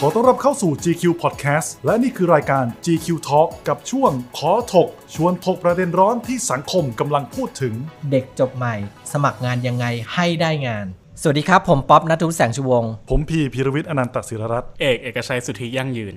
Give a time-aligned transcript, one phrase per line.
[0.00, 7.74] ขอต้อนรับเข้าสู่ GQ Podcast และนี่คือรายการ GQ Talk กับช่วงขอถก ชวนถกประเด็นร้อนที่สังคมกำลังพูดถึง
[8.10, 8.74] เด็กจบใหม่
[9.12, 10.86] สมัครงานยังไงให้ได้งาน
[11.22, 16.16] สวัสดีครับ ผมป๊อบนัทวุฒิแสงชูวงศ์ผมพีพีรวิทย์อนันตศิรรัตน์เอกเอกชัยสุทธิยั่งยืน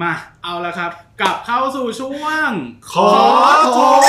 [0.00, 0.12] มา
[0.42, 0.90] เอาละครับ
[1.20, 2.50] กลับเข้าสู่ช่วง
[2.92, 3.08] ขอ
[3.76, 4.02] ถก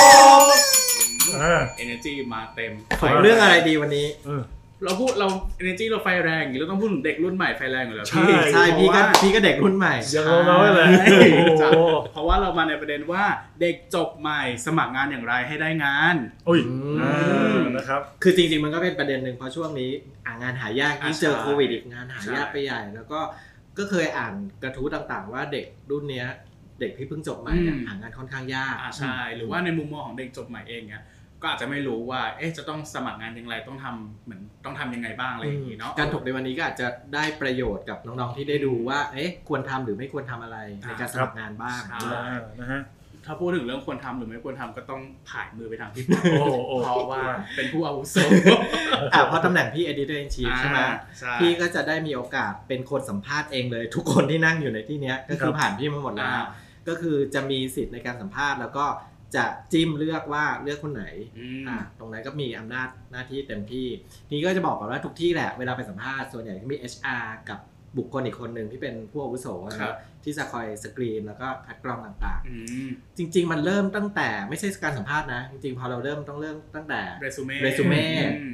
[1.39, 2.71] อ่า energy มาเต็ม
[3.01, 4.43] ถกเรื่องอะไรดีวันนี้เออ
[4.85, 5.27] เราพูดเรา
[5.61, 11.81] energy เราไฟแรงอย่างนี้เราต้องพูดถึงเด็กรุ่นใหม่ไฟแรงอยู่แล้วใช่พี่ใช่พี่ก็เพราะว่าพี่ก็เด็กรุ่นใหม่ยังน้อยๆเลยใช่โอ้โห
[12.13, 13.23] เพราะว่าเรามาในประเด็นว่า
[13.61, 19.91] เด็กจบใหม่สมัครงานอย่างไรให้ได้งานโอ้ยอืมอ่านะครับ คือจริงๆมันก็เป็นประเด็นหนึ่งเพราะช่วงนี้
[20.25, 23.19] อ่างานหายากยิ่งเจอใช่โควิดอีกงานหายากใช่ไปใหญ่ แล้วก็
[23.77, 26.27] ก็เคยอ่านกระทู้ต่างๆ ว่าเด็กรุ่นเนี้ย
[26.79, 31.03] เด็กที่เพิ่งจบใหม่เนี่ยหางานค่อนข้างยากอ่าใช่ หรือว่าในมุมมองของเด็กจบใหม่เองเนี่ย
[31.41, 42.81] ก็อาจจะไม่รู้ว่า เอ๊ะจะต้องสมัครงานอย่างไรต้องทำเหมือนต้องทำยังไงบ้างอะไรอย่างนี้เนาะการถกในวันนี้ก็อาจจะได้ประโยชน์กับน้องๆที่ได้ดูว่า เอ๊ะควรทำหรือไม่ควรทำอะไรในการสมัครงานบ้างครับอ่านะฮะ
[43.25, 46.03] ถ้าพูดถึงเรื่องควรทำหรือไม่ควรทำก็ต้องผ่ายมือไปทางพี่
[46.39, 47.23] โอ้โหเพราะว่า
[47.55, 48.15] เป็นผู้อาวุโส
[49.13, 56.45] อ่าเพราะตำแหน่งพี่ editor in chief ใช่ไหมอ่าใช่พี่ก็จะได้มีโอกาสเป็นคนสัมภาษณ์เองเลย ทุกคนที่นั่งอยู่ในที่เนี้ยก็คือผ่านพี่มาหมดแล้วอ่า
[56.87, 58.85] ก็คือจะมีสิทธิ์ในการสัมภาษณ์แล้วก็
[59.35, 61.05] จะจิ้มเลือกว่าเลือกคนไหน
[61.39, 63.87] อืมอ่าตรงนั้นก็มีอำนาจหน้าที่เต็มที่
[64.31, 67.59] นี่ก็จะบอกก่อนว่าทุกที่แหละเวลาไปสัมภาษณ์ส่วนใหญ่ก็มี HR กับ
[67.97, 72.55] บุคคลอีกคนหนึ่งที่เป็นผู้อาวุโสนะคครัรับบที่จะคอยสกรีนแล้วก็คัดกรองต่างอื
[72.87, 78.03] มๆจริง ๆ มันเริ่มตั้งแต่ไม่ใช่การสัมภาษณ์นะ จริงๆ พอเราเริ่มต้องเริ่มตั้งแต่เรซูเม่ resume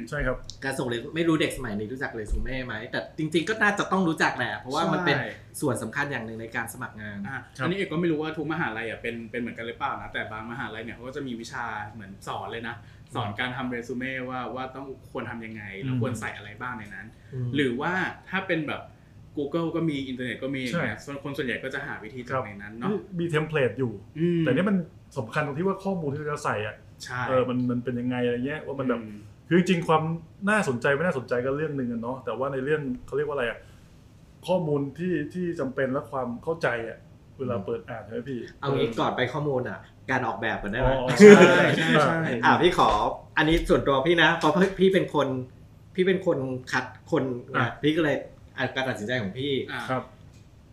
[0.08, 5.16] ใช่ครับการส่งเรซูไม่รู้เด็กสมัยนี้รู้จักเรซูเม่ไหมแต่จริง ๆ ก็น่าจะต้องรู้จักแหละเพราะว่ามันเป็น
[5.60, 12.74] ส่วนสำคัญอย่างหนึ่งในการสมัครงานอะครับอันนี้เอกก็ไม่รู้ว่าทุกมหาลัยอะเป็นเป็นเหมือนกันหรือเปล่านะแต่บางมหาลัยเนี่ยเขาก็จะมีวิชาเหมือนสอนเลยนะ
[13.14, 17.06] สอนการทำเรซูเม่ว่าว่าต้องควรทำยังไงแล้วควรใส่อะไรบ้างในนั้น
[17.54, 17.92] หรือว่า
[18.28, 18.82] ถ้าเป็นแบบ
[19.38, 24.76] Google ก็มีอินเทอร์เน็ตก็มีอย่างเงี้ยส่วนคนส่วนใหญ่ก็จะหาวิธีจากในนั้นเนาะมี template อยู่ อืมแต่นี่มัน
[25.18, 29.08] สำคัญตรงที่ว่าข้อมูลที่เราจะใส่อะใช่เออมันมันเป็นยังไงอะไรเงี้ยว่ามันแบบอื
[29.48, 30.02] คือจริงๆความ
[30.50, 33.58] น่าสนใจไม่น่าสนใจก็เรื่องหนึ่งอะเนาะแต่ว่าในเรื่องเขาเรียกว่าอะไรอะ
[34.46, 36.98] ข้อมูลที่ที่จำเป็นและความเข้าใจอะ
[37.38, 39.78] เวลาเปิดอ่านใช่ไหมพี่เอางี้ก่อนไปข้อมูลอะ
[40.10, 42.88] การออกแบบกันได้ไหม อ๋อใช่ใช่ใช่อ่าพี่ขอ
[43.38, 45.28] อันนี้ส่วนตัวพี่นะเพราะพี่เป็นคน
[45.94, 46.38] พี่เป็นคน
[46.72, 47.24] คัดคน
[47.56, 48.24] อะนะพี่ก็เลยอะ
[48.74, 50.02] การตัดสินใจของพี่ อะครับ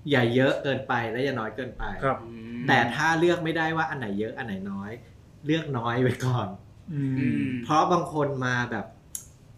[0.10, 2.30] อย่าเยอะเกินไปและอย่าน้อยเกินไป ครับ อื
[2.62, 4.92] มแต่ถ้าเลือกไม่ได้ว่าอันไหนเยอะอันไหนน้อย
[5.46, 6.48] เลือกน้อยไว้ก่อน
[6.94, 8.86] อือืม ม เพราะบางคนมาแบบ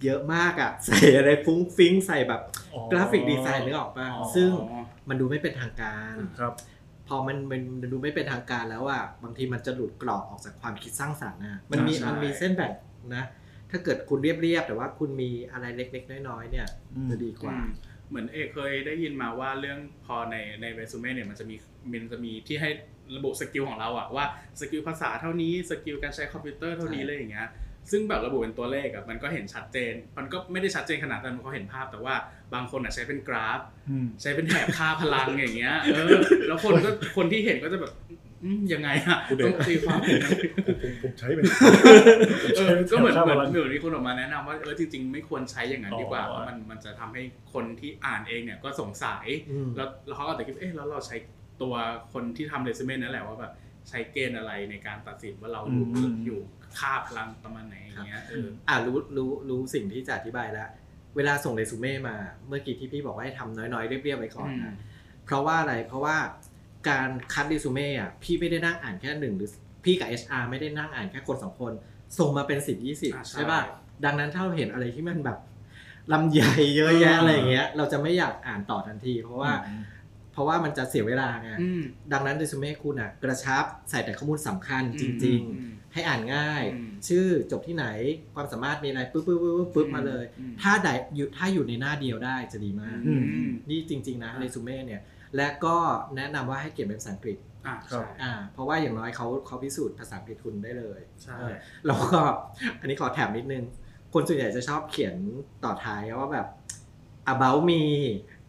[0.03, 2.41] เยอะมากอะใส่อะไรฟุ้งฟิ้งใส่แบบ
[2.73, 4.49] อ๋อ graphic design นึกออกป่ะอ๋อ ซึ่ง
[5.09, 6.53] มันดูไม่เป็นทางการ ครับ
[7.07, 12.71] พอมันมันมันดูไม่เป็นทางการแล้วอะบางทีมันจะหลุดกรอบออกจากความคิดสร้างสรรค์นะมันมีใช่ มันมีเส้นแบ่ง
[13.15, 13.23] นะ
[13.71, 17.69] ถ้าเกิดคุณเรียบๆแต่ว่าคุณมีอะไรเล็กๆน้อยๆเนี่ยอืม จะดีกว่า อืม
[18.09, 21.55] เหมือนเอกเคยได้ยินมาว่าเรื่องพอในในเรซูเม่เนี่ยมันจะมี
[21.91, 22.69] มันจะมีที่ให้
[23.15, 24.25] ระบุ skill ของเราอะว่า
[24.59, 27.47] skill ภาษาเท่านี้ skill การใช้คอมพิวเตอร์เท่านี้ใช่เลยอย่างเงี้ย
[27.91, 32.15] ซึ่งแบบระบุเป็นตัวเลขอะมันก็เห็นชัดเจน มันก็ไม่ได้ชัดเจนขนาดนั้นมันก็เห็นภาพแต่ว่า
[32.53, 33.59] บางคนอะใช้เป็นกราฟ
[33.89, 36.13] อืมใช้เป็นแถบค่าพลังอย่างเงี้ยเออ
[36.47, 38.26] แล้วคนก็คนที่เห็นก็จะแบบอืม
[38.73, 39.99] ยังไงอะกูเด็กต้องตีความ
[40.67, 41.43] ผมผมผมใช้เป็น
[42.57, 47.21] เออก็เหมือนค่าเหมืพอนลังเหมือนมีคนออกมาแนะนำว่าเออจริง ๆ ไม่ควรใช้อย่างนั้นดีกว่าอ๋อเพราะมันมันจะทำให้
[47.53, 51.15] คนที่อ่านเองเนี่ยก็สงสัยอืมแล้วแล้วเขาก็อาจจะคิดเอ๊ะแล้วเราใช้
[51.61, 51.73] ตัว
[52.13, 53.53] คนที่ทำเรซูเม่นั่นแหละว่าแบบ
[53.89, 56.39] ใช้เกณฑ์อะไรในการตัดสินว่าเราอยู่อืมอยู่
[56.79, 60.69] ค่าพลังประมาณไหนอย่างเงี้ยเอออ่ารู้รู้รู้สิ่งที่จะอธิบายแล้ว
[61.15, 62.15] เวลาส่งเรซูเม่มา
[62.47, 64.75] เมื่อกี้ที่พี่บอกว่าให้ทำน้อยๆเรียบๆไว้ก่อนอืมนะ
[65.25, 66.15] เพราะว่าอะไรเพราะว่า
[66.89, 69.49] การคัดเรซูเม่อะพี่ไม่ได้นั่งอ่านแค่หนึ่งหรือ
[69.83, 71.73] พี่กับ HR ไม่ได้นั่งอ่านแค่คนสองคน
[72.19, 73.61] ส่งมาเป็นสิบยี่สิบอ่าใช่ ใช่ป่ะ
[74.05, 75.37] ดังนั้นถ้าเราเห็นอะไรที่มันแบบ
[76.11, 79.51] ลำใหญ่เยอะแยะอะไรอย่างเงี้ย เราจะไม่อยากอ่านต่อทันที เพราะว่า
[80.31, 81.81] เพราะว่ามันจะเสียเวลาไงอืม
[82.13, 87.85] ดังนั้นเรซูเม่คุณอะกระชับใส่แต่ข้อมูลสำคัญจริง อืม ๆ ให้อ่านง่าย อืม ชื่อจบที่ไหน
[88.35, 95.01] ความสามารถมีอะไรปุ๊บปุ๊บปุ๊บปุ๊บปุ๊บมาเลย อืมถ้าได้อยู่ถ้าอยู่ในหน้าเดียวได้จะดีมาก อืมอืมนี่จริง ๆ นะอ่าเรซูเม่เนี่ย
[95.37, 95.75] และก็
[96.15, 101.55] แนะนำว่าให้เขียนเป็นภาษาอังกฤษอะครัใช่บ อ่าเพราะว่าอย่างน้อยเขาเขาพิสูจน์ภาษาอังกฤษคุณได้เลยใช่ เออ
[101.87, 102.19] แล้วก็
[102.79, 103.63] อันนี้ขอแถมนิดนึง
[104.13, 105.15] คนส่วนใหญ่จะชอบเขียน
[105.63, 106.47] ต่อท้ายว่าแบบ
[107.33, 107.83] about me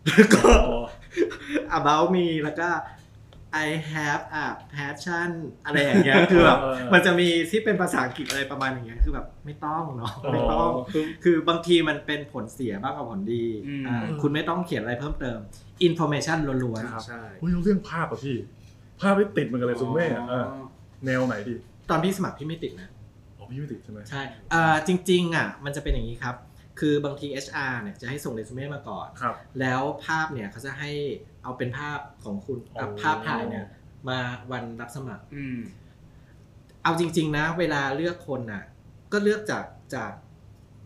[0.06, 0.74] แล้วก็อ๋อ
[1.78, 2.68] about me แล้วก็
[3.64, 5.30] I have a passion
[5.64, 15.38] อะไรอย่างเงี้ยคือแบบเออมันจะมีที่เป็นภาษาอังกฤษอะไรประมาณอย่างเงี้ยคือแบบไม่ต้องเนาะไม่ต้องคือคือบางทีมันเป็นผลเสียบ้างกับผลดีอืมอ่าคุณไม่ต้องเขียนอะไรเพิ่มเติม
[15.88, 18.36] information ล้วนๆครับใช่อุ้ยเรื่องภาพอะพี่
[19.00, 20.44] ภาพที่ติดมันกับเรซูเม่อะเออ
[21.06, 21.54] แนวไหนดี
[21.90, 22.88] ตอนพี่สมัครพี่ไม่ติดนะ
[23.38, 26.36] อ๋อพี่ไม่ติดใช่ไหมใช่เอ่อจริงๆอะมันจะเป็นอย่างนี้ครับ
[26.82, 30.90] คือบางที HR เนี่ยจะให้ส่งเรซูเม่มาก่อนครับแล้วภาพเนี่ยเขาจะให้
[31.48, 33.66] เอาเป็นภาพของคุณอ๋อภาพถ่ายเนี่ย
[34.08, 34.18] มา
[34.52, 35.58] วันรับสมัคร อืม
[36.82, 38.62] เอาจริง ๆ นะ เวลาเลือกคนน่ะ
[39.12, 39.64] ก็เลือกจาก
[39.94, 40.12] จาก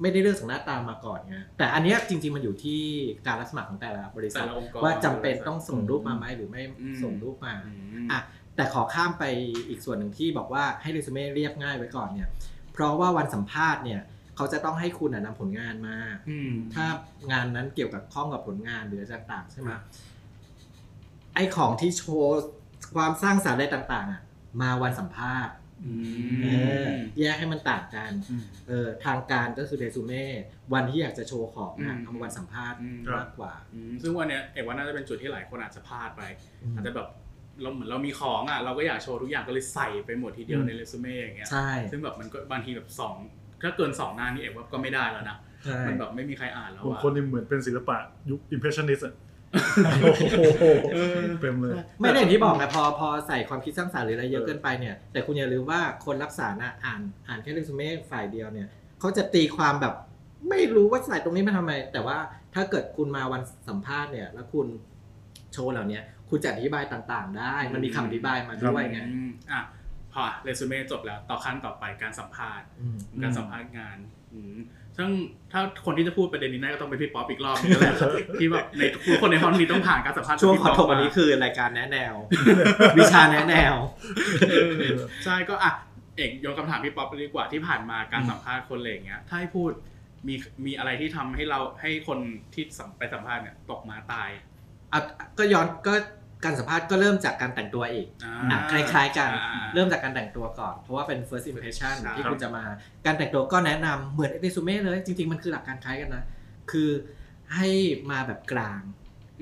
[0.00, 2.80] ไม่ได้เลือกจากหน้าตามาก่อนไงแต่อันเนี้ยจริง ๆ มันอยู่ที่
[3.26, 7.72] การรับสมัครของแต่ละบริษัแต่ทละองค์กรว่าจำเป็นต้องส่งรูปมาไหมหรือไม่อืม ส่งรูปมาอื
[8.04, 8.20] มอะ
[8.56, 9.24] แต่ขอข้ามไป
[9.68, 12.28] อีกส่วนหนึ่งที่บอกว่าให้เรซูเม่เรียบง่ายไว้ก่อนเนี่ย
[12.72, 14.00] เพราะว่าวันสัมภาษณ์เนี่ย
[14.36, 15.96] เขาจะต้องให้คุณน่ะนำผลงานมา
[16.30, 16.86] อืม ถ้า
[17.32, 19.70] งานนั้นเกี่ยวกับข้องกับผลงานหรืออะไรต่างๆใช่ไหม
[21.34, 22.30] ไอของที่โชว์
[22.94, 24.20] ความสร้างสรรค์อะไรต่าง ๆ อะ
[24.62, 25.54] มาวันสัมภาษณ์
[25.86, 25.92] อื
[26.42, 26.48] เอ
[26.82, 30.24] อมแยกให้มันต่างกันอืมเออทางการก็คือเรซูเม่
[30.74, 36.22] วันที่อยากจะโชว์ของอะอืมเอามาวันสัมภาษณ์อืมครับมากกว่าอืมซึ่งวันเนี้ยเอกว่าน่าจะเป็นจุดที่หลายคนอาจจะพลาดไป
[36.62, 37.08] อืมอาจจะแบบ
[37.62, 43.14] เราเหมือนเรามีของอะเราก็อยากโชว์ทุกอย่างก็เลยใส่ไปหมดทีเดียวอืมในเรซูเม่อย่างเงี้ยใช่ซึ่งแบบมันก็บางทีแบบสอง
[43.62, 47.96] ถ้าเกินสองหน้านี่เอกว่าก็ไม่ได้แล้วนะใช่มันแบบไม่มีใครอ่านแล้วบางอะคนนี่เหมือนเป็นศิลปะ
[48.30, 49.14] ยุค impressionist อะ
[50.02, 50.64] โอ้โห
[51.40, 58.68] เต็มเลย ไม่ได้อย่างที่บอกไงพอพอใส่ความคิดสร้างสรรค์หรืออะไรเยอะเกินไปเนี่ย แต่คุณอย่าลืมว่าคนรับสารน่ะอ่านอ่านแค่เรซูเม่ฝ่ายเดียวเนี่ย
[59.00, 59.94] เขาจะตีความแบบ
[60.50, 62.18] ไม่รู้ว่าใส่ตรงนี้มาทำไม แต่ว่า
[62.54, 64.66] ถ้าเกิดคุณมาวันสัมภาษณ์เนี่ย แล้วคุณ
[65.52, 69.60] โชว์เหล่านี้คุณจะอธิบายต่างๆ ได้ มันมีคำอธิบายมาด้วยไงอืมอะ
[70.12, 73.98] พอเรซูเม่จบแล้วต่อขั้นต่อไปการสัมภาษณ์อืมการสัมภาษณ์งาน
[74.32, 74.56] อืม
[74.96, 75.08] ซึ่ง
[75.52, 77.94] ถ้าคนที่จะพูดประเด็นนี้ได้ก็ต้องเป็นพี่ป๊อปอีกรอบนึงแหละ
[78.40, 82.14] ที่แบบในทุกคนในห้องนี้ต้องผ่านการสัมภาษณ์ช่วงจากขอพี่ถป๊กปวันมานี้คือรายการแนะแนว
[82.98, 83.74] วิชาแนะแนว
[84.50, 84.72] เออ
[85.24, 85.72] ใช่ก็อะ
[86.16, 89.70] เอกโยนคำถามพี่ป๊อปไปดีกว่าที่ผ่านมาการสัมภาษณ์คนอะไรอย่างเงี้ย ถ้าให้พูด
[90.28, 90.34] มี
[90.66, 92.18] มีอะไรที่ทำให้เราให้คน
[92.54, 94.28] ที่สัมไปสัมภาษณ์เนี่ยตกมาตาย
[94.92, 95.00] อะ
[95.38, 95.94] ก็ย้อนก็
[96.44, 102.64] การสัมภาษณ์ก็เริ่มจากการแต่งตัวอีกอ่าอะคล้าย ๆ กันอ่าเริ่มจากการแต่งตัวก่อน เพราะว่าเป็น first impression ครับที่คุณจะมา
[103.06, 106.24] การแต่งตัวก็แนะนำเหมือนเรซูเม่เลย จริง ๆ มันคือหลักการคล้ายกันนะ
[106.70, 106.90] คือ
[107.54, 107.68] ให้
[108.10, 108.82] มาแบบกลาง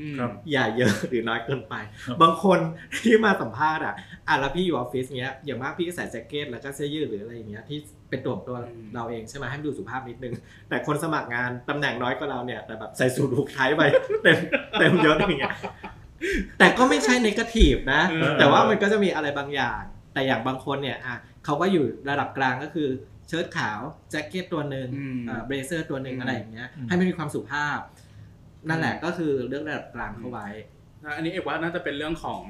[0.01, 1.75] อืมครับอย่าเยอะหรือน้อยเกินไป
[2.07, 2.59] ครับบางคน
[2.97, 3.95] ที่มาสัมภาษณ์อะ
[4.29, 7.79] อะแล้วพี่อยู่ออฟฟิศเงี้ยอย่างมากพี่ก็ใส่แจ็คเก็ตแล้วก็เสื้อยืดหรืออะไรอย่างเงี้ยที่
[8.11, 10.35] เป็นตัวของตัวอืมเราเองใช่ไหมให้มันดูสุภาพนิดนึง
[10.69, 13.83] แต่คนสมัครงานตำแหน่งน้อยกว่าเราเนี่ยแต่แบบใส่สูทผูกไทยไป
[14.23, 14.39] เต็ม
[14.81, 15.55] เต็มยศอย่างเงี้ย
[16.59, 19.83] แต่ก็ไม่ใช่ในกาทีฟนะเออแต่ว่ามันก็จะมีอะไรบางอย่าง
[20.13, 22.89] แต่อย่างบางคนเนี่ยอะเขาก็อยู่ระดับกลางก็คือ
[23.29, 23.81] เชิ้ตขาว
[24.11, 27.79] แจ็คเก็ตตัวหนึ่งอืมเบรเซอร์ตัวหนึ่งอืมอะไรอย่างเงี้ยอืมให้มันมีความสุภาพ
[28.69, 30.49] นั่นแหละก็คือเรื่องระดับกลางเข้าไว้
[31.17, 32.43] อันนี้เอกว่าน่าจะเป็นเรื่องของ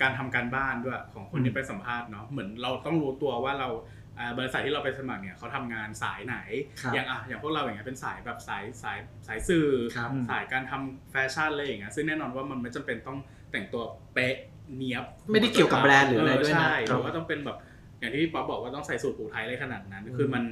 [0.00, 4.01] การทำการบ้านด้วยของคนอืที่มไปสัมภาษณ์เนาะเหมือนเราต้องรู้ตัวว่าเราอ่า
[4.38, 6.36] บริษัทที่เราไปสมัครเนี่ยเขาทำงานสายไหน
[6.80, 13.18] ครับอย่างอะอย่างพวกเราอย่างเงี้ยเป็นสายแบบสายสายสายสื่อครับสายการทำแฟชั่นอะไรอย่างเงี้ยซึ่งแน่นอนว่ามันไม่จำเป็นต้อง
[13.52, 13.82] แต่งตัว
[14.14, 14.34] เป๊ะ
[14.76, 17.58] เนียบไม่ได้เกี่ยวกับแบรนด์หรืออะไรด้วยนะใช่หครัรืบอว่าต้องเป็นแบบ
[17.98, 20.44] อย่างที่พี่ป๊อปบอกว่าต้องใส่สูทผูกไทอะไรขนาดนั้น คือมัน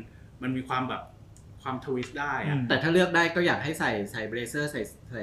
[0.42, 1.02] มันมีความแบบ
[1.62, 4.80] ความ twist ได้อะอืมแต่ถ้าเลือกได้ก็อยากให้ใส่ใส่ blazer ใส่
[5.10, 5.22] ใส่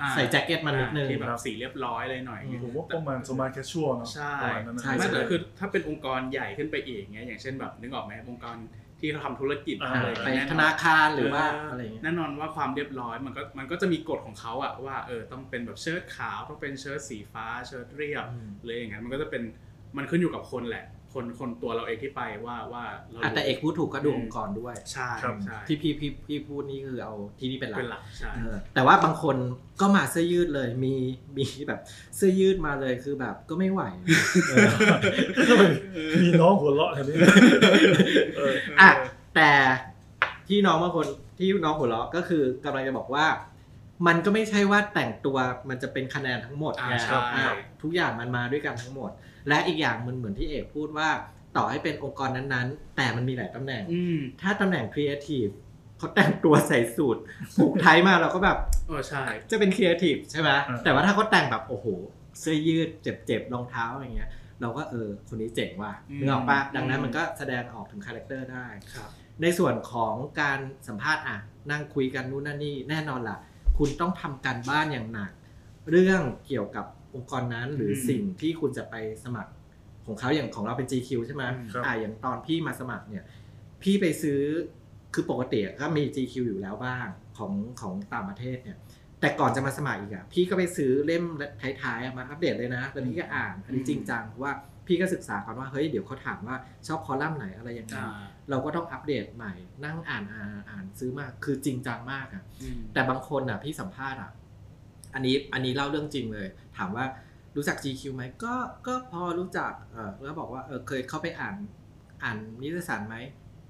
[0.00, 8.56] อ่าใส่แจ็กเก็ตมานิดนึงที่แบบสีเรียบร้อยอะไรหน่อยอืมผมว่าประมาณ smart casual เนาะใช่ประมาณนั้นนะใช่ไม่แต่คือถ้าเป็นองค์กรใหญ่ขึ้นไปอีกเงี้ยอย่างเช่นแบบนึกออกไหมองค์กร
[9.00, 19.42] ที่เขาทำธุรกิจอ่าอะไรไปแน่นธอนนาคารหรือว่าเอะไรอย่างเงี้ยแน่นอนว่าความเรียบร้อยมันก็มันก็จะมีกฎของเขาอะว่าเออต้องเป็นแบบเชิ้ตขาวต้องเป็นเชิ้ตสีฟ้าเชิ้ตเรียบอืมเลยอย่างนั้นมันก็จะเป็น
[19.96, 29.36] มันขึ้นอยู่กับคนแหละ คนคนตัวเราเองที่ไปว่าว่าเราอะแต่เอกพูดถูกก็ดูอืมองค์กรด้วยใช่ครับใช่ที่พี่พี่พี่พูดนี่คือเอาที่นี่เป็นหลักเป็นหลักใช่เออแต่ว่าบางคน
[29.80, 30.94] ก็มาเสื้อยืดเลยมี
[31.36, 31.80] มีแบบ
[32.16, 33.82] เสื้อยืดมาเลยคือแบบก็ไม่ไหว
[34.48, 34.66] เออ
[36.22, 37.16] มีน้องหัวเราะแถวนี้
[38.36, 38.90] เอออะ
[39.34, 39.50] แต่
[40.48, 41.06] ที่น้องบางคน
[41.38, 43.26] ที่น้องหัวเราะก็คือกำลังจะบอกว่า
[44.06, 45.36] มันก็ไม่ใช่ว่าแต่งตัว
[45.68, 49.10] มันจะเป็นคะแนนทั้งหมดอ่าไงใช่อะทุกอย่างมันมาด้วยกันทั้งหมด
[49.48, 51.08] และอีกอย่างมันเหมือนที่เอกพูดว่า
[51.56, 55.48] ต่อให้เป็นองค์กรนั้นๆ แต่มันมีหลายตำแหน่ง อืมถ้าตำแหน่งครีเอทีฟ
[55.98, 57.16] เขาแต่งตัวใส่สูท
[57.56, 61.86] ผูกไทมาเราก็แบบ เออใช่ จะเป็นครีเอทีฟใช่ไหมอ่า แต่ว่าถ้าเขาแต่งแบบโอ้โห
[62.40, 64.30] เสื้อยืดเจ๋งๆรองเท้าอย่างเงี้ย
[64.60, 69.10] เราก็เออ คนนี้เจ๋งว่ะนึกออกปะดังนั้นมันก็แสดงออกถึง character ได้ ครับ
[69.42, 71.38] ในส่วนของการสัมภาษณ์อะ
[71.70, 73.38] นั่งคุยกันนู่นนั่นนี่แน่นอนล่ะ
[73.78, 75.30] คุณต้องทำการบ้านอย่างหนัก
[75.90, 79.52] เรื่องเกี่ยวกับ องค์กรนั้นหรืออืมสิ่งที่คุณจะไปสมัคร
[80.06, 83.24] ของเขาอย่างของเราเป็น GQ ใช่ไหมครับอ่าอย่างตอนพี่มาสมัครเนี่ย
[83.82, 84.40] พี่ไปซื้อ
[85.14, 87.06] คือปกติก็มี GQ อยู่แล้วบ้าง
[87.38, 88.78] ของของต่างประเทศเนี่ย
[89.20, 91.24] แต่ก่อนจะมาสมัครอีกอะพี่ก็ไปซื้อเล่ม
[91.82, 94.52] ท้ายๆอะมาอัปเดตเลยนะแล้วพี่ก็อ่านอันนี้จริงจังเพราะว่า
[94.86, 98.10] พี่ก็ศึกษาก่อนว่าเฮ้ยเดี๋ยวเขาถามว่าชอบคอลัมน์ไหนอะไรยังไงอ่า
[98.50, 104.30] เราก็ต้องอัปเดตใหม่นั่งอ่านอ่านอ่านซื้อมากคือจริงจังมากอะอืมแต่บางคนอะพี่สัมภาษณ์อะ
[105.14, 106.48] อันนี้อันนี้เล่าเรื่องจริงเลย
[106.78, 107.04] ถามว่า
[107.56, 108.54] รู้จัก GQ ไหมก็
[108.86, 111.56] ก็พอรู้จักเออแล้วบอกว่าเออเคยเข้าไปอ่าน
[112.22, 113.16] อ่านนิตยสารไหม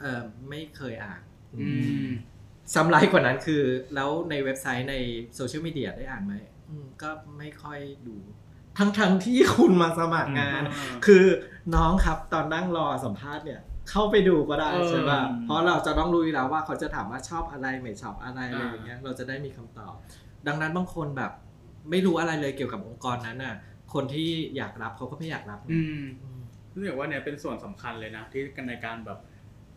[0.00, 1.20] เออไม่เคยอ่าน
[1.54, 1.66] อื
[2.06, 2.10] ม
[2.74, 3.62] ซ้ำร้ายกว่านั้นคือ
[3.94, 4.96] แล้วในเว็บไซต์ใน
[5.34, 6.34] โซเชียลมีเดียได้อ่านไหม
[6.68, 8.16] อืมก็ไม่ค่อยดู
[8.78, 10.62] ทั้งทั้งๆที่คุณมาสมัครงาน
[11.06, 11.24] คือ
[11.74, 19.94] น้องครับตอนนั่งรอสัมภาษณ์เนี่ยเข้าไปดูก็ได้เออใช่ป่ะเพราะเราจะต้องรู้อยู่แล้วว่าเขาจะถามว่าชอบอะไรไม่ชอบอะไรอะไรอ่าอย่างเงี้ยเราจะได้มีคำตอบ
[20.48, 21.32] ดังนั้นบางคนแบบ
[21.90, 23.54] ไม่รู้อะไรเลยเกี่ยวกับองค์กรนั้นน่ะ
[23.94, 26.40] คนที่อยากรับเขาก็ไม่อยากรับอืนะมอืม
[26.74, 29.18] รู้สึกว่าเนี่ยเป็นส่วนสำคัญเลยนะที่ในการแบบ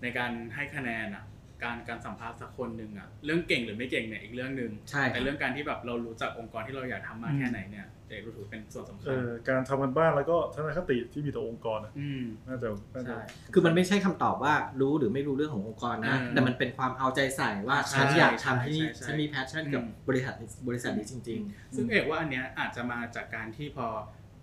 [0.02, 1.24] ในการให้คะแนนอะ
[1.64, 13.22] การการสัมภาษณ์สักคนหนึ่งอะเรื่องเก่งหรือไม่เก่งเนี่ยอีกเรื่องหนึ่งใช่คแต่รับเรื่องการที่แบบเรารู้จักองค์กรที่เราอยากทำมากแค่ไหนเนี่ยเด็กรู้ถือเป็นส่วนสำคัเอญอการทำกันบ้านแล้วก็ทัศนคติที่มีต่อองค์กรอะอืม น่าจะน่าจะ ใช่
[13.54, 23.88] คือมันไม่ใช่คำตอบว่ารู้หรือไม่รู้เรื่องขององค์กรนะ อืมแต่มันเป็นความเอาใจใส่ว่าใช่ฉันอยากทำที่นี่ใช่ใช่ฉันมีแพชชั่นกับอืมบริษัทนี้บริษัทนี้จริงๆซึ่งเอกว่าอันเนี้ยอาจจะมาจากการที่พอ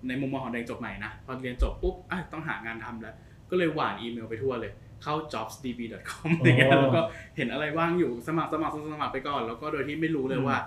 [0.09, 3.15] ในมุมมองของเด็กจบใหม่นะพอเรียนจบปุ๊บอะต้องหางานทำแล้ว
[3.51, 7.03] ก็เลยหว่านอีเมลไปทั่วเลย เข้า jobsdb.com อ๋อออย่างเงี้ยแล้วก็
[7.37, 10.59] เห็นอะไรว่างอยู่สมัครสมัครสมัครไปก่อน แล้วก็โดยที่ไม่รู้เลยอืมว่า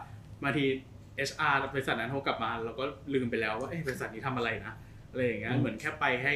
[0.44, 0.66] บางที
[1.30, 4.74] HR บริษัทนั้นโทรกลับมาเราก็ลืมไปแล้วว่าเอ๊ะบริษัทนี้ทำอะไรนะ
[5.12, 6.36] อะไรอย่างเงี้ยเหมือนแค่ไปให้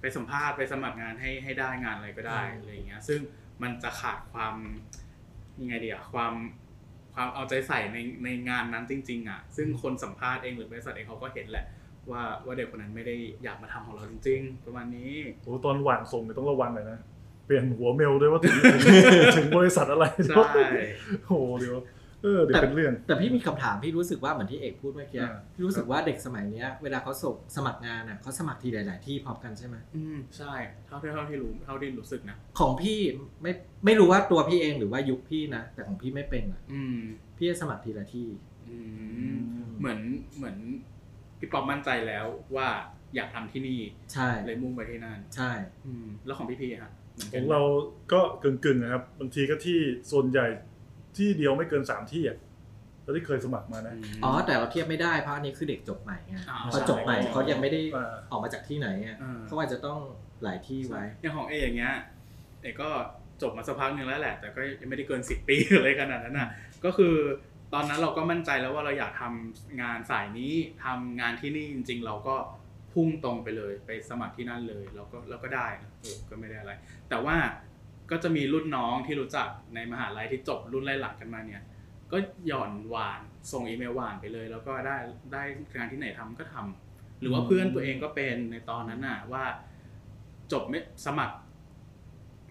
[0.00, 3.20] ไปสัมภาษณ์ไปสมัครงานให้ให้ได้งานอะไรก็ได้อะไรอย่างเงี้ยซึ่ง
[3.62, 4.54] มันจะขาดความ
[5.60, 6.32] ยังไงดีอะความ
[7.14, 11.66] ความเอาใจใส่ในในงานนั้นจริง ๆอะซึ่งคนสัมภาษณ์เองหรือบริษัทเองเขาก็เห็นแหละ
[12.10, 18.54] ว่าว่าเด็กคนนั้นไม่ได้อยากมาทำของเราจริง ๆ ประมาณนี้โอ้ตอนหวานส่งเนี่ยต้องระวังหน่อยนะเปลี่ยนหัวเมลด้วยว่าถึง
[19.36, 20.44] ถึงบริษัทอะไรใช่
[21.26, 21.76] โอ้โหเดี๋ยว
[22.22, 30.52] เออเดี๋ยวเป็นเรื่อง แต่พี่มีคำถามพี่รู้สึกว่าเหมือนที่เอกพูดเมื่อกี้อ่าพี่รู้สึกว่าเด็กสมัยเนี้ยเวลาเขาส่งสมัครงานอะเขาสมัครทีหลาย ๆ ที่พร้อมกันใช่ไหมอืมใช่
[30.86, 32.98] เท่าที่เท่าที่รู้เท่าที่รู้สึกนะของพี่
[33.42, 33.52] ไม่
[33.84, 36.98] ไม่รู้ว่าตัวพี่เองหรือว่ายุคพี่นะแต่ของพี่ไม่เป็นอะอืม
[37.36, 38.28] พี่จะสมัครทีละที่
[38.68, 38.76] อื
[39.34, 39.36] ม
[39.78, 40.00] เหมือน
[40.36, 40.56] เหมือน
[41.38, 42.26] พี่ป๊อปมั่นใจแล้ว
[42.56, 42.68] ว่า
[43.14, 43.80] อยากทำที่นี่
[44.12, 45.50] ใช่เลยมุ่งไปที่นั่นใช่
[45.86, 47.60] อืมแล้วของพี่พีฮะหมืน ขกัอนงเรา
[48.12, 49.78] ก็กึ่งๆนะครับบางทีก็ที่
[50.12, 50.46] ส่วนใหญ่
[51.16, 52.38] ที่เดียวไม่เกินสามที่อะ
[53.02, 59.98] แล้วที่เคยสมัครมานะมอ๋อ แต่เราเทียบไม่ได้เพราะอันนี้คือเด็กจบใหม่ไงอ่าพอจบใหม่ใช่เขายังไม่ได้อ่า ออกมาจากที่ไหนอะอ่า เขาอาจจะต้อง
[60.42, 61.94] หลายที่ไว้ อย่างของเออย่างเงี้ย
[62.62, 62.88] เอกก็
[63.42, 66.48] จบมาสักพักหนึ่งแล้วแหละ แต่ก็ยังไม่ได้เกินสิบปี อะไรขนาดนั้นน่ะ
[66.84, 67.14] ก็คือ
[67.74, 72.36] ตอนนั้นเราก็มั่นใจแล้วว่าเราอยากทำงานสายนี้ทำงานที่นี่จริง ๆ เราก็
[72.92, 76.72] พุ่งตรงไปเลยไปสมัครที่นั่นเลยแล้วก็แล้วก็ได้นะเออก็ไม่ได้อะไร
[77.08, 77.36] แต่ว่า
[78.10, 81.62] ก็จะมีรุ่นน้องที่รู้จักในมหาลัยที่จบรุ่นไล่หลังกันมาเนี่ย
[82.12, 83.20] ก็หย่อนหวาน
[83.52, 84.96] ส่งอีเมลหวานไปเลย แล้วก็ได้
[85.32, 85.42] ได้
[85.76, 89.44] งานที่ไหนทำก็ทำหรือว่าเพื่อนตัวเองก็เป็นในตอนนั้นน่ะว่า
[90.52, 91.36] จบไม่สมัคร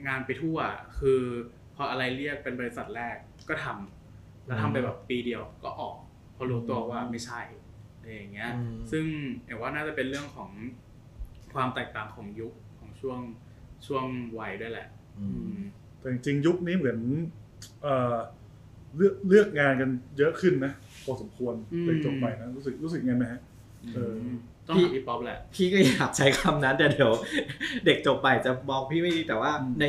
[0.08, 0.58] งานไปทั่ว
[1.00, 1.22] คือ
[1.76, 3.16] พออะไรเรียกเป็นบริษัทแรก
[3.50, 5.96] ก็ทำแล้วทำไปแบบปีเดียวก็ออก
[6.34, 7.42] เพอรู้ตัวว่าไม่ใช่
[8.10, 9.06] อะไรอย่างเงี้ย อืม ซึ่ง
[9.46, 10.52] เอกว่าน่าจะเป็นเรื่องของ
[11.54, 13.20] ความแตกต่างของยุคของช่วง
[13.88, 14.06] ช่วง
[14.40, 14.88] วัยด้วยแหละ
[15.20, 15.26] อื
[15.56, 15.58] ม
[16.00, 17.00] แต่จริงๆยุคนี้เหมือน
[17.82, 18.16] เอ่อ
[18.96, 20.74] เลือกเลือกงานกันเยอะขึ้นนะ
[21.04, 23.42] พอสมควรอืม เลยจบใหม่นะรู้สึกรู้สึกไงไหมฮะ
[23.96, 24.14] เออ
[24.68, 27.12] ต้องถามพี่ป๊อปแหละ พี่ก็อยากใช้คำนั้นแต่เดี๋ยว
[27.86, 29.86] เด็กจบใหม่จะมองพี่ไม่ดีแต่ว่าอืมใน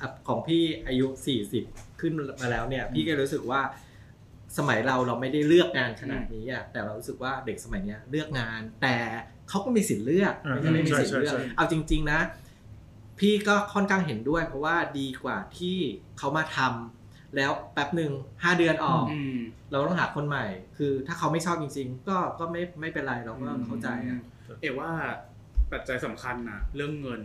[0.00, 1.06] อะของพี่อายุ
[1.54, 3.60] 40 ขึ้นมาแล้วเนี่ย พี่ก็รู้สึกว่า
[4.56, 8.96] สมัยเราเราไม่ได้เลือกงานขนาดนี้อะแต่เรารู้สึกว่าเด็กสมัยเนี้ยเลือกงาน แต่
[9.48, 12.20] เขาก็มีสิทธิ์เลือกอ่าไม่ใช่ไม่มีสิทธิ์ใช่เลือกใช่ใช่เอาจริง ๆนะ
[13.18, 15.76] พี่ก็ค่อนข้างเห็นด้วย เพราะว่าดีกว่าที่
[16.18, 18.12] เขามาทำแล้วแป๊บหนึ่ง
[18.42, 19.38] ห้าเดือนออกอืม
[19.70, 20.44] เราต้องหาคนใหม่
[20.78, 24.20] คือถ้าเขาไม่ชอบจริง ๆ ก็ก็ไม่ไม่เป็นไรเราก็เข้าใจอะ
[24.62, 24.90] เอกว่า
[25.72, 27.22] ปัจจัยสำคัญนะเรื่องเงิน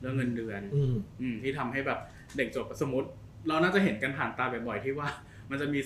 [0.00, 1.98] เรื่องเงินเดือน อืมอืมที่ทำให้แบบ
[2.36, 3.08] เด็กจบสมมติ
[3.48, 5.08] เราน่าจะเห็นกันผ่านตาบ่อยๆที่ว่า
[5.50, 5.80] มันจะมี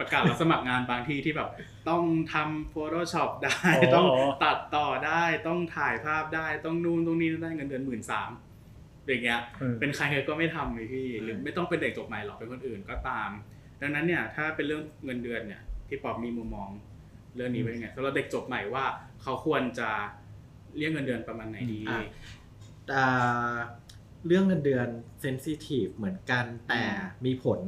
[0.00, 1.48] ประกาศรับสมัครงานบางที่ที่แบบ
[1.88, 4.06] ต้องทำ Photoshop ได้อ๋อต้อง
[4.44, 8.30] ตัดต่อได้ต้องถ่ายภาพได้ต้องนู่นตรงนี้ได้เงินเดือนหมื่นสาม
[9.06, 13.30] อย่างเงี้ยเออเป็นใครก็ไม่ทำเลยพี่หรือไม่ต้องเป็นเด็กจบใหม่หรอกเป็นคนอื่นก็ตาม
[13.80, 16.68] ดังนั้นเนี่ยถ้าเป็นเรื่องเงินเดือนเนี่ยพี่ปอบมีมุมมอง
[17.36, 18.84] เรื่องนี้ไว้ยังไงสำหรับเด็กจบใหม่ว่า
[19.22, 19.90] เขาควรจะ
[20.78, 22.00] เรียกเงินเดือนประมาณไหนดีอะ
[22.94, 23.56] อ่า
[24.26, 24.88] เรื่องเงินเดือน
[25.20, 26.82] เซนซิทีฟเหมือนกันแต่
[27.24, 27.58] มีผล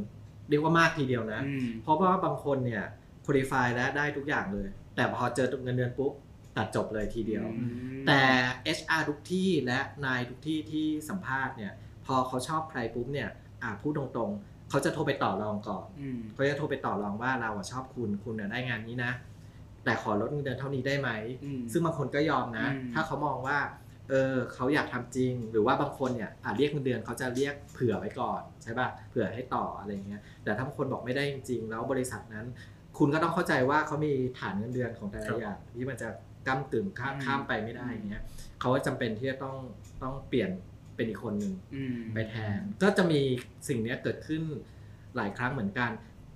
[0.48, 2.84] เรียกว่ามากทีเดียวนะอืมเพราะว่าบางคนเนี่ย
[3.24, 6.12] คุณลิฟายแล้วได้ทุกอย่างเลย แต่พอเจอเงินเดือนปุ๊บ
[6.56, 7.72] ตัดจบเลยทีเดียวอืม
[8.06, 8.20] แต่
[8.78, 11.72] HR ทุกที่และนายทุกที่ที่สัมภาษณ์เนี่ย
[12.06, 13.28] พอเขาชอบใครปุ๊บเนี่ย
[13.62, 19.12] อ่าพูดตรงๆ เขาจะโทรไปต่อรองก่อนอืมเขาจะโทรไปต่อรองว่าเราอะชอบคุณคุณอะได้งานนี้นะ
[19.84, 21.10] แต่ขอลดเงินเดือนเท่านี้ได้ไหม
[21.44, 23.58] อืมซึ่งบางคนก็ยอมนะอืมถ้าเขามองว่า
[24.12, 32.46] เออเขาอยากทำจริง หรือว่าบางคนเนี่ยอาจเรียกเงินเดือนเขาจะเรียกเผื่อไว้ก่อนใช่ป่ะเผื่อให้ต่ออะไรเงี้ยแต่ถ้าบางคนบอกไม่ได้จริง ๆ แล้วบริษัทนั้น
[32.98, 36.08] คุณก็ต้องเข้าใจว่าเขามีฐานเงินเดือนของแต่ครัละบอย่างที่มันจะ
[36.46, 38.22] ก้ากึ่งข้ามอืมข้ามไปไม่ได้อย่างเงี้ย
[38.60, 39.56] เขาก็จำเป็นที่จะต้อง
[40.02, 40.50] ต้องเปลี่ยน
[40.96, 43.20] เป็นอีกคนหนึ่งอืมไปแทน ก็จะมี
[43.68, 44.42] สิ่งเนี้ยเกิดขึ้น
[45.16, 45.90] หลายครั้งเหมือนกัน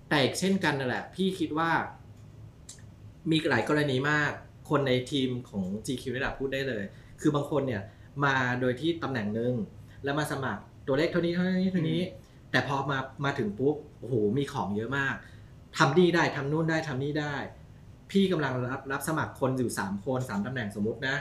[0.09, 1.71] แต่อีกเช่นกันนั่นแหละ พี่คิดว่า
[3.30, 4.33] มีหลายกรณีมาก
[4.71, 6.85] คนในทีมของ GQ ระดับพูดได้เลย
[7.20, 7.82] คือบางคนเนี่ย
[8.25, 9.54] มาโดยที่ตำแหน่งหนึ่ง
[10.04, 12.02] แล้วมาสมัครตัวเลขเท่านี้เท่านี้เท่านี้
[12.50, 15.14] แต่พอมามาถึงปุ๊บโอ้โหมีของเยอะมาก
[15.78, 17.35] ทำนี่ได้ทำนู่นได้ทำนี่ได้
[18.11, 21.16] พี่กำลังรับรับสมัครคนอยู่ 3 คน 3ตำแหน่งสมมตินะ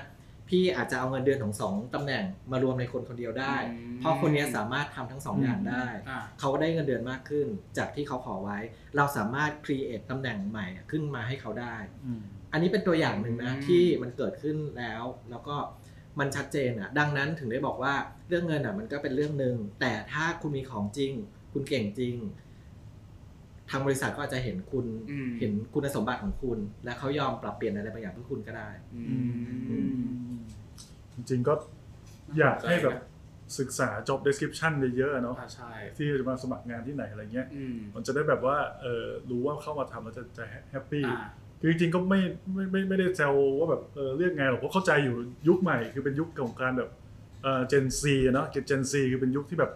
[0.50, 7.48] พี่อาจจะเอาเงินเดือนของ2ตำแหน่งมารวมในคนคนเดียวได้ อืม เพราะคนเนี้ยสามารถทำทั้งสองอย่างได้ อ่า เขาก็ได้เงินเดือนมากขึ้น
[7.78, 8.58] จากที่เขาขอไว้
[8.96, 11.76] เราสามารถ create ตำแหน่งใหม่ขึ้นมาให้เขาได้
[12.06, 12.22] อืม
[12.52, 15.56] อันนี้เป็นตัวอย่างหนึ่งนะอืม ที่มันเกิดขึ้นแล้ว แล้วก็
[16.20, 17.94] มันชัดเจนอะ ดังนั้นถึงได้บอกว่า
[18.30, 21.14] เรื่องเงินอะ มันก็เป็นเรื่องหนึ่งแต่ถ้าคุณมีของจริง
[21.54, 22.16] คุณเก่งจริง
[23.70, 29.16] ทางบริษัทก็อาจจะเห็นคุณอืมเห็นคุณสมบัติของคุณ และเขายอมปรับเปลี่ยนอะไรบางอย่างเพื่อคุณก็ได้อื
[30.36, 30.38] ม
[31.16, 31.54] จริงๆก็
[32.40, 32.98] อยากให้แบบ
[33.60, 41.28] ศึกษา job description เยอะๆอะเนาะอ่าใช่ที่จะมาสมัครงานที่ไหนอะไรเงี้ยอืมมันจะได้แบบว่าเออรู้ว่าเข้ามาทำแล้วจะจะแฮปปี้อ่า
[41.66, 42.22] คือจริงๆก็ไม่
[42.54, 45.16] ไม่ไม่ไม่ได้แซวว่าแบบเออเรียกไงหรอกเพราะเข้าใจอยู่
[45.48, 46.90] ยุคใหม่คือเป็นยุคของการแบบ
[47.44, 49.72] เออ Gen Z อะเนาะ Gen Z คือเป็นยุคที่แบบ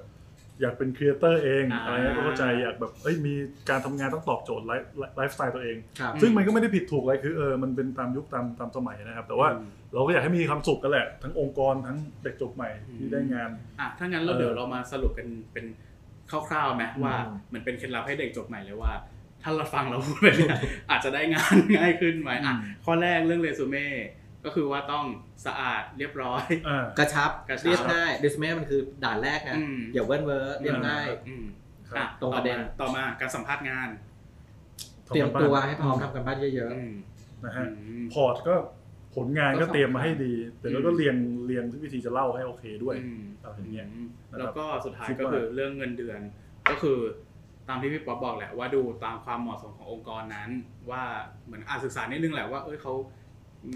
[0.62, 3.34] อยากเป็น creator เองอ่าอะไรเงี้ยก็เข้าใจอยากแบบเอ้ยมี
[3.70, 15.66] การทำงานต้องตอบโจทย์ life lifestyle ตัวเอง ครับซึ่งมันก็ไม่ได้ผิดถูกอะไรคือเออมันเป็นตามยุคตามตามสมัยนะครับ แต่ว่าอืม เราก็อยากให้มีความสุขกันแหละ ทั้งองค์กรทั้งเด็กจบใหม่ที่ได้งาน อะถ้างั้นเราเออเดี๋ยวเรามาสรุปกันเป็น
[16.30, 18.92] คร่าวๆไหมว่าอืมเหมือนเป็นเคล็ดลับให้เด็กจบใหม่เลยว่า
[19.44, 20.58] ถ้าเราฟังเราพูดไปเนี่ย
[20.90, 23.88] อาจจะได้งานง่ายขึ้นไหมอะอืมข้อแรกเรื่องเรซูเม่
[24.46, 25.06] ก็คือว่าต้อง
[25.46, 31.46] สะอาดเรียบร้อยอ่ากระชับกระชับเรียบง่ายเดสเมมันคือด่านแรกไงอืมอย่าเว้นเวอร์เรียบง่ายอืม
[31.90, 33.90] ครับอะตรงประเด็นต่อมาต่อมาการสัมภาษณ์งาน
[35.08, 36.94] เตรียมตัวให้พร้อมทำทำกันบ้านเยอะอืม
[37.46, 38.56] นะฮะอืม port ก็
[39.16, 41.16] ผลงานก็ก็สำคัญเตรียมมาให้ดี แต่แล้วก็อืมเรียง
[41.46, 46.20] เรียงวิธีจะเล่าให้โอเคด้วยอืมอะไรอย่างเงี้ยอืมนะครับแล้วก็สุดท้ายคิดก็ว่าคือเรื่องเงินเดือน
[46.70, 46.98] ก็คือ
[47.70, 50.50] ตามที่พี่ป๊อปบอกแหละว่าดูตามความเหมาะสมขององค์กรนั้น
[50.90, 51.04] ว่า
[51.46, 52.94] เหมือนอาศึกษานิดนึงแหละว่าเอ้ยเขา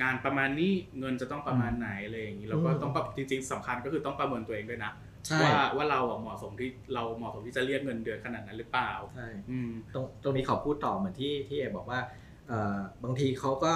[0.01, 11.99] งานประมาณนี้เงินจะต้องประมาณไหนอะไรอย่างนี้แล้วก็อืมต้องปรับจริงๆสำคัญก็คือต้องประเมินตัวเองด้วยนะๆใช่ว่าว่าเราอะเหมาะสมที่เราเหมาะสมที่จะเรียกเงินเดือนขนาดนั้นหรือเปล่าใช่อืมตรงตรงนี้ขอพูดต่อเหมือนที่ที่เอกบอกว่า
[12.47, 13.73] เอ่อบางทีเขาก็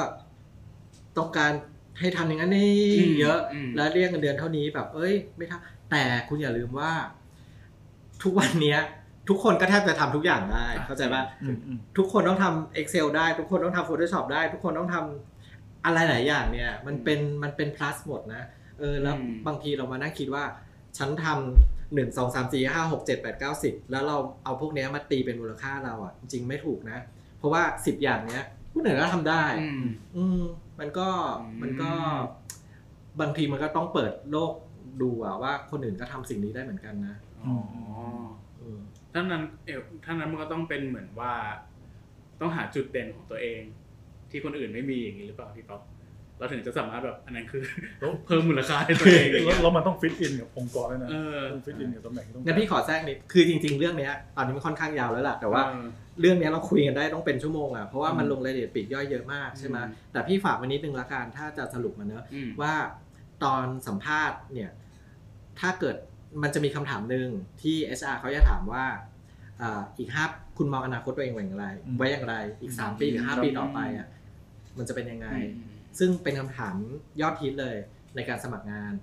[1.17, 1.53] ต้องการ
[1.99, 6.91] ให้ทำอย่างนั้นนี่อืมเยอะอืมแล้วเรียกเงินเดือนเท่านี้แบบ เอ้ย ไม่ทำแต่คุณอย่าลืมว่า
[8.23, 8.79] ทุกวันเนี้ย
[9.29, 18.43] ทุกคนก็แทบจะทำทุกอย่างได้ เข้าใจป่ะอืมอืมทุกคนต้องทำ Excel ได้ ทุกคนต้องทำ Photoshop ได้ ทุกคนต้องทำอะไรหลายอย่างเนี่ย มันเป็นมันเป็น plus หมดนะ
[18.79, 20.43] เออแล้วอืมบางทีเรามานั่งคิดว่า
[20.97, 26.97] ฉันทำหนึ่งสองสามสี่ห้าหกเจ็ดแปดเก้าสิบแล้วเราเอาพวกเนี้ยมาตีเป็นมูลค่าเราอะ จริงๆไม่ถูกนะ
[27.37, 29.85] เพราะว่าสิบอย่างเนี้ยผู้อื่นก็ทำได้อืม
[30.17, 30.41] อืม
[30.79, 31.07] มันก็
[31.41, 31.91] อืมมันก็
[33.21, 34.53] บางทีมันก็ต้องเปิดโลก
[35.01, 37.55] ดูอะว่าคนอื่นก็ทำสิ่งนี้ได้เหมือนกันนะอ๋อ
[39.17, 41.33] อืมท่านั้นเอวท่านั้นมันก็ต้องเป็นเหมือนว่า
[42.41, 43.61] ต้องหาจุดเด่นของตัวเอง
[44.31, 45.81] ที่คนอื่นไม่มีอย่างนี้หรือเปล่าพี่ป๊อป
[46.39, 47.63] เราถึงจะสามารถแบบอันนั้นคือ
[47.99, 55.85] แล้วเพิ่มมูลค่าให้ตัวเองอย่างแล้เงี้วยแล้วมันต้อง fit in กับองค์กรด้วยนะเออต้อง fit in กับตำแหน่งที่ต้องงั้นพี่ขอแทรกนิดคือจริง ๆ เรื่องเนี้ยตอนนี้มันค่อนข้างยาวแล้วล่ะแต่ว่าเออ
[56.19, 62.73] เรื่องเนี้ยเราคุยกันได้ต้องเป็นชั่วโมงอะเพราะว่ามันอืมลงรายละเอียดปลีกย่อยเยอะมากใช่ไหมอืมแต่พี่ฝากไว้นิดนึงละกันถ้าจะสรุปมาเนอะอืมว่า
[63.43, 64.71] ตอนสัมภาษณ์เนี่ย
[65.59, 65.95] ถ้าเกิด
[66.41, 67.29] มันจะมีคำถามหนึ่ง
[67.61, 68.85] ที่ HR เขาจะถามว่า
[69.61, 70.23] อ่าอีกห้า
[70.57, 71.65] คุณมองอนาคตตัวเองไว้อย่างไร
[71.97, 74.07] ไว้อย่างไร อีก3ปีหรือ5ปีต่อไปอะ
[74.77, 75.27] มันจะเป็นยังไง
[75.99, 76.75] ซึ่งเป็นคำถาม
[77.21, 77.75] ยอดฮิตเลย
[78.15, 78.93] ในการสมัครงาน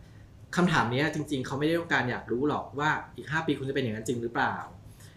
[0.56, 4.56] คำถามเนี้ยจริง ๆ เขาไม่ได้ต้องการอยากรู้หรอกว่าอีก 5 ปีคุณจะเป็นอย่างนั้นจริงหรือเปล่า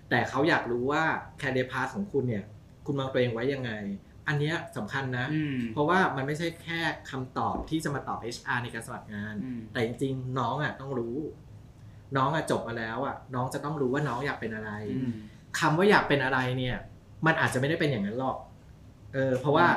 [0.09, 1.03] แต่เขาอยากรู้ว่า
[1.41, 2.43] career path ของคุณเนี่ย
[2.85, 3.71] คุณมองตัวเองไว้ยังไง
[4.27, 11.17] อันเนี้ยสำคัญนะ อืมเพราะว่ามันไม่ใช่แค่คำตอบที่จะมาตอบ HR ในการสมัครงาน อืมแต่จริงๆ น้องอะต้องรู้
[12.17, 15.11] น้องอะจบมาแล้วอะน้องจะต้องรู้ว่าน้องอยากเป็นอะไรอืม
[15.59, 16.77] คำว่าอยากเป็นอะไรเนี่ย
[17.25, 18.37] มันอาจจะไม่ได้เป็นอย่างนั้นหรอก
[19.13, 19.67] เออเพราะว่า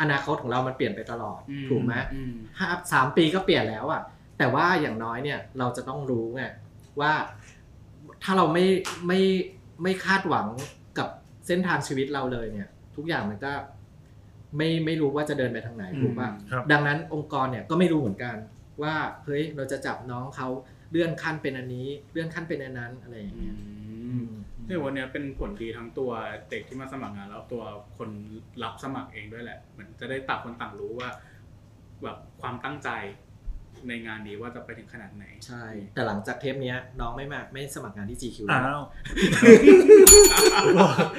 [0.00, 4.02] อนาคตของเรามันเปลี่ยนไปตลอดอืถูกไหมอืมห้าสามปีก็เปลี่ยนแล้วอะ
[4.38, 6.44] แต่ว่าอย่างน้อยเนี่ยเราจะต้องรู้ไง
[7.00, 7.12] ว่า
[8.22, 8.66] ถ้าเราไม่
[9.06, 9.20] ไม่
[9.82, 10.46] ไม่คาดหวัง
[10.98, 11.08] กับ
[11.46, 13.52] เส้นทางชีวิตเราเลยเนี่ย ทุกอย่างมันก็
[14.56, 18.36] ไม่ไม่รู้ว่าจะเดินไปทางไหนถูกป่ะครับดังนั้นองค์กรเนี่ยก็ไม่รู้เหมือนกัน
[18.82, 20.48] ว่าเฮ้ยเราจะจับน้องเขา
[20.90, 23.56] เลื่อนขั้นเป็นอันนี้ เลื่อนขั้นเป็นอันนั้นอะไรอย่างอืเงี้ย
[24.22, 24.26] ม
[24.66, 26.10] เนี่ยวันเนี้ยเป็นผลดีทั้งตัว
[26.50, 27.62] เด็กที่มาสมัครงานแล้วตัว
[27.98, 28.10] คน
[28.62, 31.08] รับสมัครเองด้วยแหละเหมือนจะได้ต่างคนต่างรู้ว่า
[32.02, 32.90] แบบความตั้งใจ
[33.88, 38.82] ในงานนี้ว่าจะไปถึงขนาดไหน ใช่ แต่หลังจากเทปเนี้ยน้องไม่มาไม่สมัครงานที่ GQ อ้าแล้วว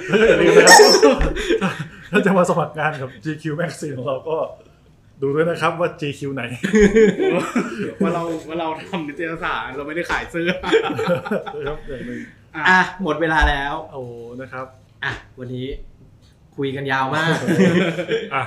[0.09, 1.23] เฮ้ยอย่าลืมนะครับ
[2.11, 4.37] ถ้าจะมาสมัครงานกับ GQ Magazine ของเราก็
[5.21, 6.43] ดูด้วยนะครับว่า GQ ไหน
[8.01, 10.51] ว่าเราว่าเราทำนิตยสารเราไม่ได้ขายเสื้อ
[11.57, 12.19] นะครับอย่างหนึ่ง
[12.55, 14.01] อะอะหมดเวลาแล้ว โอ้
[14.41, 14.65] นะครับ
[15.03, 15.65] อะวันนี้
[16.57, 17.37] คุยกันยาวมาก
[18.33, 18.43] อะ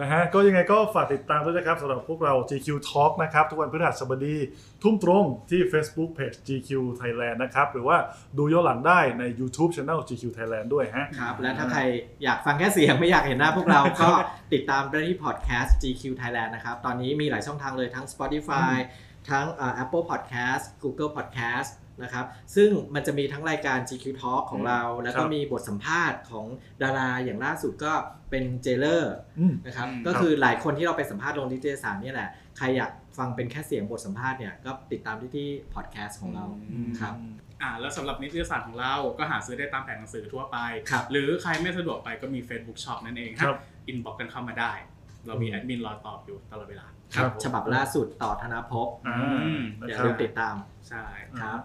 [0.00, 4.36] นะฮะก็ยังไงก็ฝากติดตามด้วยนะครับสำหรับพวกเรา GQ Talk นะครับ ทุกวันพฤหัสบดี
[4.82, 7.96] ทุ่มตรงที่ Facebook Page GQ Thailand นะครับ หรือว่า
[8.38, 11.80] ดูย้อนหลังได้ใน YouTube Channel GQ Thailand ด้วยฮะครับ และถ้าใคร
[12.24, 14.10] อยากฟังแค่เสียงไม่อยากเห็นหน้าพวกเราก็
[14.52, 18.74] ติดตามได้ที่พอดแคสต์ GQ Thailand นะครับ ตอนนี้มีหลายช่องทางเลยทั้ง Spotify
[19.30, 21.70] ทั้งเอ่อ Apple Podcast Google Podcast
[22.02, 26.46] นะครับ ซึ่งมันจะมีทั้งรายการ GQ Talk ของเรา แล้วก็ครับมีบทสัมภาษณ์ของ
[26.82, 27.92] ดาราอย่างล่าสุดก็
[28.30, 37.14] เป็นเจเลอร์อืมนะครับอืมก็คือหลายคนที่เราไปสัมภาษณ์ลงนิตยสารเนี่ยแหละ ใครอยากฟังเป็นแค่เสียงบทสัมภาษณ์เนี่ย ก็ติดตามที่ที่พอดแคสต์ของเราอืมครับ
[37.62, 40.58] อ่าแล้วสำหรับนิตยสารของเราก็หาซื้อได้ตามแผงหนังสือทั่วไป
[40.90, 44.72] ครับหรือใครไม่สะดวกไปก็มี Facebook Shop นั่นเองครับฮะ inbox กันเข้ามาได้
[45.26, 50.54] เรามีแอดมินรอตอบอยู่ตลอดเวลาครับฉบับล่าสุดต่อธนภพอ่าอืมนะครับอย่าลืมติดตาม
[50.88, 51.04] ใช่
[51.40, 51.60] ครับ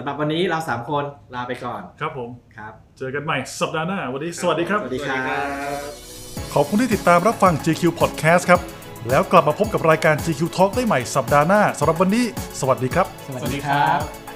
[0.00, 5.16] สำหรับวันนี้เราสามคนลาไปก่อนครับผม ครับ เจอกันใหม่สัปดาห์หน้า วันนี้สวัสดีครับ สวัสดีครั
[5.68, 5.70] บ
[6.54, 8.60] ขอบคุณที่ติดตามรับฟัง GQ Podcast ครับ
[9.08, 12.24] แล้วกลับมาพบกับรายการ GQ Talk ได้ใหม่สัปดาห์หน้าสำหรับวันนี้
[12.60, 14.27] สวัสดีครับ สวัสดีครับ